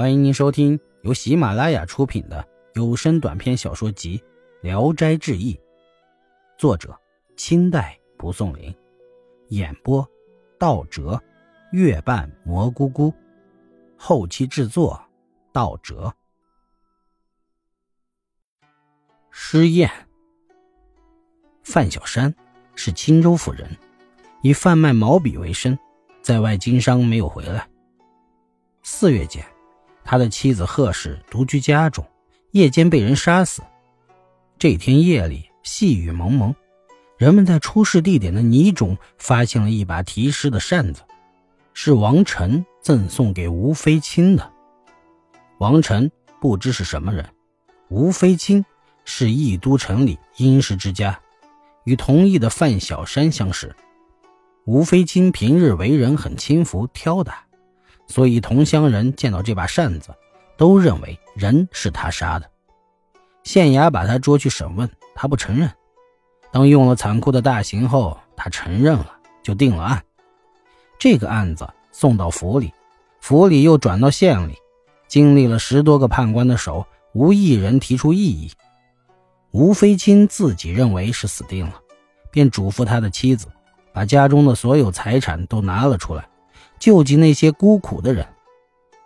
[0.00, 4.16] 欢迎您收听由喜马拉雅出品的有声短篇小说集
[4.62, 5.54] 《聊斋志异》，
[6.56, 6.98] 作者
[7.36, 8.74] 清代蒲松龄，
[9.48, 10.08] 演播
[10.58, 11.22] 道哲、
[11.72, 13.12] 月半蘑菇菇，
[13.94, 14.98] 后期制作
[15.52, 16.10] 道哲。
[19.30, 19.90] 诗宴。
[21.62, 22.34] 范小山
[22.74, 23.68] 是青州府人，
[24.40, 25.78] 以贩卖毛笔为生，
[26.22, 27.68] 在外经商没有回来。
[28.82, 29.44] 四月间。
[30.10, 32.04] 他的妻子贺氏独居家中，
[32.50, 33.62] 夜间被人杀死。
[34.58, 36.52] 这天夜里，细雨蒙蒙，
[37.16, 41.02] 人们在出事地点的泥中发现了一把提诗的扇子，
[41.74, 44.52] 是王臣赠送给吴飞卿的。
[45.60, 47.24] 王臣不知是什么人，
[47.88, 48.64] 吴飞卿
[49.04, 51.20] 是义都城里殷实之家，
[51.84, 53.72] 与同邑的范小山相识。
[54.66, 57.44] 吴飞卿平日为人很轻浮挑打。
[58.10, 60.12] 所以，同乡人见到这把扇子，
[60.56, 62.50] 都认为人是他杀的。
[63.44, 65.70] 县衙把他捉去审问，他不承认。
[66.50, 69.12] 当用了残酷的大刑后，他承认了，
[69.44, 70.02] 就定了案。
[70.98, 72.74] 这个案子送到府里，
[73.20, 74.56] 府里又转到县里，
[75.06, 78.50] 经历了十多个判官的手，无一人提出异议。
[79.52, 81.74] 吴飞卿自己认为是死定了，
[82.32, 83.46] 便嘱咐他的妻子，
[83.92, 86.28] 把家中的所有财产都拿了出来。
[86.80, 88.26] 救济那些孤苦的人，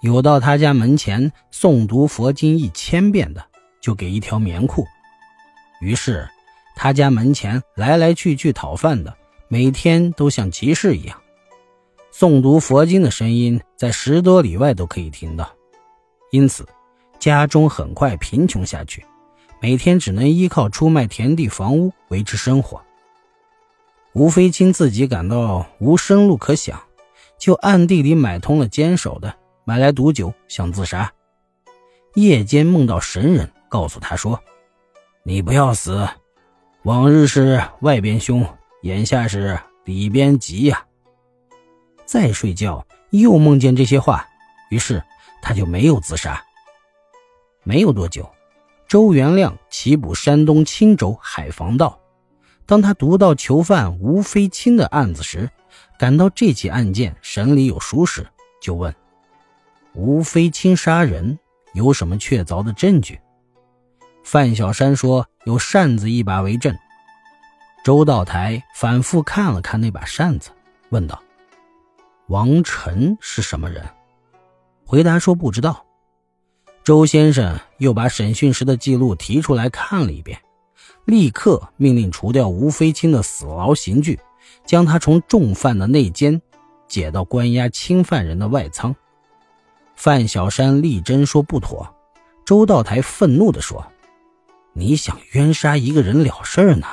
[0.00, 3.44] 有到他家门前诵读佛经一千遍的，
[3.78, 4.86] 就给一条棉裤。
[5.82, 6.26] 于是，
[6.74, 9.14] 他家门前来来去去讨饭的，
[9.48, 11.20] 每天都像集市一样，
[12.10, 15.46] 诵读佛经的声音在十多里外都可以听到。
[16.30, 16.66] 因此，
[17.18, 19.04] 家中很快贫穷下去，
[19.60, 22.82] 每天只能依靠出卖田地房屋维持生活。
[24.14, 26.80] 吴飞清自己感到无生路可想。
[27.38, 29.32] 就暗地里买通了坚守的，
[29.64, 31.10] 买来毒酒，想自杀。
[32.14, 34.38] 夜间梦到神人，告诉他说
[35.22, 36.08] ：“你不要死，
[36.82, 38.44] 往日是外边凶，
[38.82, 40.84] 眼下是里边急呀。”
[42.04, 44.26] 再睡觉，又梦见这些话，
[44.70, 45.00] 于是
[45.40, 46.42] 他就没有自杀。
[47.62, 48.28] 没有多久，
[48.88, 52.00] 周元亮起捕山东青州海防道，
[52.66, 55.48] 当他读到囚犯吴飞卿的案子时。
[55.98, 58.26] 感到这起案件审理有疏失，
[58.60, 58.94] 就问
[59.94, 61.38] 吴飞清杀人
[61.72, 63.20] 有什么确凿的证据？
[64.22, 66.76] 范小山说有扇子一把为证。
[67.84, 70.50] 周道台反复看了看那把扇子，
[70.90, 71.22] 问道
[72.28, 73.82] ：“王晨是什么人？”
[74.84, 75.86] 回答说不知道。
[76.84, 80.38] 周先生又把审讯时的记录提出来看了一遍，
[81.04, 84.18] 立刻命令除掉吴飞清的死牢刑具。
[84.64, 86.40] 将他从重犯的内监
[86.86, 88.94] 解到关押轻犯人的外仓。
[89.94, 91.94] 范小山力争说不妥，
[92.44, 93.84] 周道台愤怒地说
[94.72, 96.86] ：“你想冤杀一个人了事呢，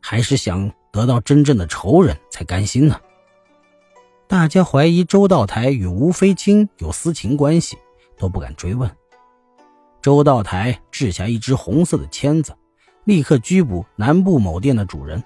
[0.00, 3.00] 还是想得到真正的仇人才甘心呢？”
[4.26, 7.76] 大家怀疑周道台与吴飞卿有私情关系，
[8.16, 8.90] 都不敢追问。
[10.00, 12.56] 周道台掷下一只红色的签子，
[13.04, 15.22] 立刻拘捕南部某店的主人。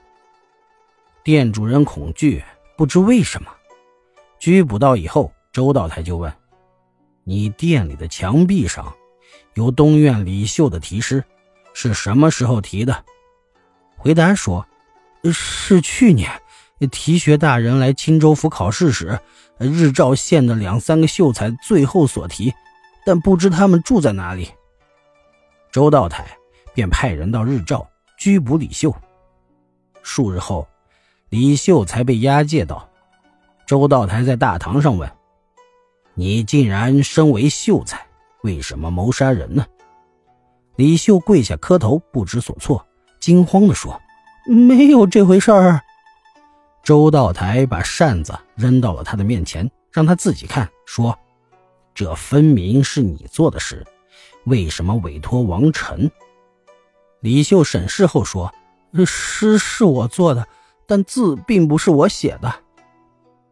[1.26, 2.44] 店主人恐惧，
[2.76, 3.50] 不知为什么。
[4.38, 6.32] 拘捕到以后，周道台就问
[7.26, 8.94] ：“你店里的墙壁上
[9.54, 11.24] 有东院李秀的题诗，
[11.74, 13.04] 是什么时候题的？”
[13.98, 14.64] 回答说
[15.32, 16.30] ：“是去年
[16.92, 19.18] 题学大人来青州府考试时，
[19.58, 22.54] 日照县的两三个秀才最后所题，
[23.04, 24.48] 但不知他们住在哪里。”
[25.72, 26.24] 周道台
[26.72, 27.84] 便派人到日照
[28.16, 28.94] 拘捕李秀。
[30.04, 30.64] 数日后。
[31.28, 32.88] 李秀才被押解到，
[33.66, 35.10] 周道台在大堂上问
[36.14, 38.06] ：“你竟然身为秀才，
[38.42, 39.66] 为什么谋杀人呢？”
[40.76, 42.86] 李秀跪下磕头，不知所措，
[43.18, 44.00] 惊慌地说
[44.46, 45.80] ：“没有这回事儿。”
[46.84, 51.18] 周道台把扇子扔到了他的面前，让他自己看，说
[51.92, 53.84] ：“这分明是你做的事，
[54.44, 56.08] 为什么委托王臣？”
[57.18, 58.54] 李秀审视后说
[59.04, 60.46] ：“诗是我做的。”
[60.86, 62.52] 但字并不是我写的。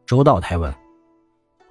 [0.07, 0.75] 周道台问：“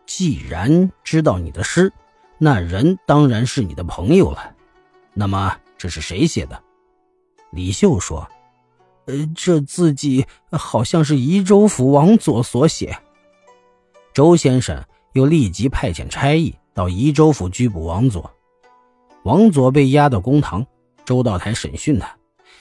[0.06, 1.92] 既然知道你的诗，
[2.38, 4.54] 那人当然是你的朋友了。
[5.13, 6.62] 那么这是谁写的？”
[7.51, 8.27] 李秀说
[9.06, 12.98] ：“呃，这字迹好像是宜州府王佐所写。”
[14.13, 14.83] 周先生
[15.13, 18.31] 又立即派遣差役到宜州府拘捕王佐。
[19.24, 20.65] 王佐被押到公堂，
[21.06, 22.18] 周道台审讯他，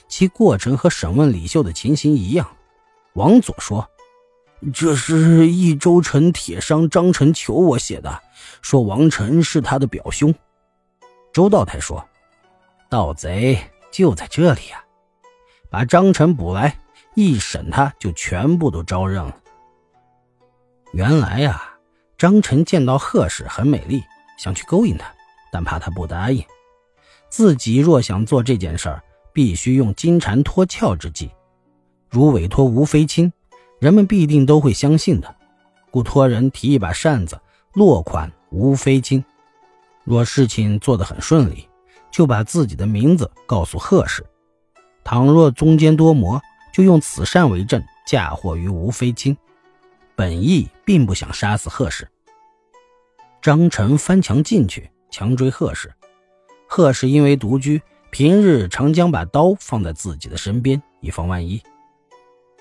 [0.07, 2.47] 其过程和审问李秀的情形一样。
[3.15, 3.87] 王佐说
[4.73, 8.23] ：“这是益州城铁商张成求我写的，
[8.63, 10.35] 说王晨是他的表兄。
[11.33, 12.03] 周道台说
[12.89, 13.59] ：“盗贼
[13.91, 14.83] 就在这里呀，
[15.69, 16.79] 把张成捕来，
[17.15, 19.37] 一审他就全部都招认了。”
[20.93, 21.75] 原来呀，
[22.17, 24.03] 张晨见到贺氏很美丽，
[24.39, 25.13] 想去勾引她，
[25.51, 26.43] 但怕她不答应。
[27.29, 29.03] 自己若想做这件事儿，
[29.35, 31.31] 必须用金蝉脱壳之计，
[32.13, 33.33] 如委托吴飞卿。
[33.81, 35.35] 人们必定都会相信的，
[35.91, 37.41] 故托人提一把扇子，
[37.73, 39.25] 落款吴飞卿。
[40.05, 41.69] 若事情做得很顺利，
[42.09, 44.25] 就把自己的名字告诉贺氏。
[45.03, 46.41] 倘若中间多磨，
[46.73, 49.37] 就用此扇为证，嫁祸于吴飞卿。
[50.15, 52.09] 本意并不想杀死贺氏。
[53.41, 55.93] 张晨翻墙进去，强追贺氏。
[56.69, 57.83] 贺氏因为独居，
[58.13, 61.61] 平日常将把刀放在自己的身边，以防万一。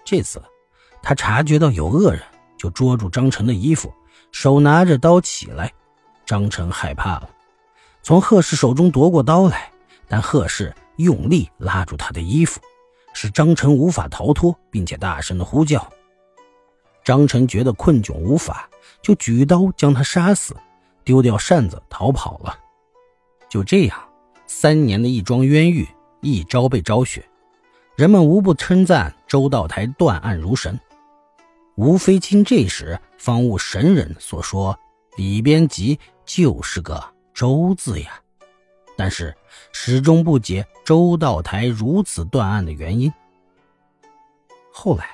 [0.03, 0.42] 这次。
[1.03, 2.21] 他察觉到有恶人，
[2.57, 3.92] 就捉住张晨的衣服，
[4.31, 5.74] 手拿着刀起来。
[6.25, 7.30] 张晨害怕了，
[8.03, 9.71] 从贺氏手中夺过刀来，
[10.07, 12.62] 但贺氏用力拉住他的衣服，
[13.13, 15.92] 使张晨无法逃脱，并且大声的呼叫。
[17.03, 18.69] 张晨觉得困窘无法，
[19.01, 20.56] 就举刀将他杀死，
[21.03, 22.56] 丢掉扇子逃跑了。
[23.50, 24.00] 就这样，
[24.45, 25.88] 三年的一桩冤狱，
[26.21, 27.27] 一朝被昭雪，
[27.95, 30.77] 人们无不称赞周道台断案如神。
[31.75, 34.77] 吴飞卿这时方悟神人所说，
[35.15, 37.01] 里边即就是个
[37.33, 38.19] 周字呀，
[38.97, 39.33] 但是
[39.71, 43.09] 始终不解周道台如此断案的原因。
[44.69, 45.11] 后来，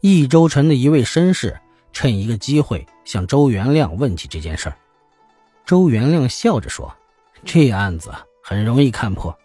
[0.00, 1.56] 益州城的一位绅士
[1.92, 4.76] 趁一个机会向周元亮问起这件事儿。
[5.64, 6.92] 周元亮笑着说
[7.46, 8.12] ：“这案子
[8.42, 9.38] 很容易看破，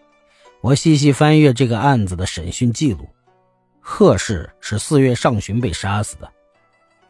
[0.62, 3.08] 我细细翻阅这个案子的审讯记录。”
[3.82, 6.32] 贺氏是四月上旬被杀死的。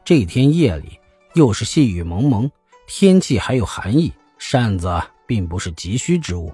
[0.04, 0.98] 这天夜里
[1.36, 2.50] 又是细雨蒙蒙，
[2.88, 6.52] 天气还有寒意，扇子并不是急需之物，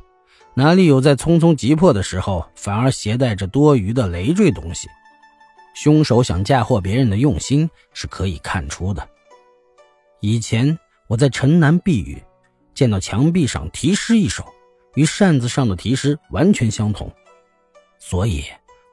[0.53, 4.89] 哪里有在匆匆急迫的时候反而携带着多余的累赘东西？
[5.73, 9.07] 凶手想嫁祸别人的用心是可以看出的。
[10.19, 10.77] 以前
[11.07, 12.21] 我在城南避雨，
[12.73, 14.43] 见到墙壁上题诗一首，
[14.95, 17.09] 与扇子上的题诗完全相同，
[17.99, 18.43] 所以。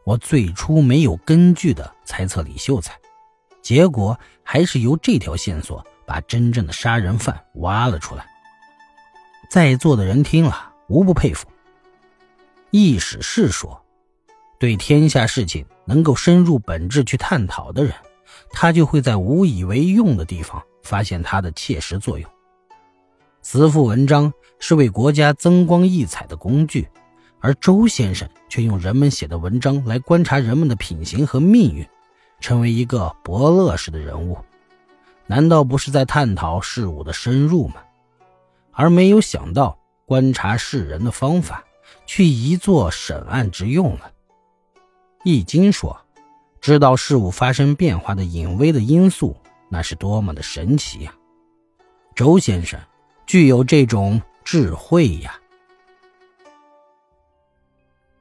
[0.04, 2.94] 我最初没有根据的猜测李秀才，
[3.62, 8.26] 结果还是由这条线索把真正的杀人犯挖了出来。
[9.48, 11.48] 在座的人听了无不佩服。
[12.70, 13.82] 易史是说，
[14.58, 17.94] 对天下事情能够深入本质去探讨的人，
[18.50, 22.30] 他就会在无以为用的地方发现它的切实作用。
[23.40, 26.88] 慈父文章是为国家增光溢彩的工具。
[27.44, 31.86] 而周先生却用人们写的文章来观察人们的品行和命运，
[32.40, 34.38] 成为一个伯乐式的人物，
[35.26, 37.82] 难道不是在探讨事物的深入吗？
[38.72, 41.62] 而没有想到观察世人的方法，
[42.06, 44.10] 去移作审案之用了。
[45.22, 46.00] 易经说，
[46.62, 49.36] 知道事物发生变化的隐微的因素，
[49.68, 51.12] 那是多么的神奇呀！
[52.14, 52.80] 周先生
[53.26, 55.38] 具有这种智慧呀。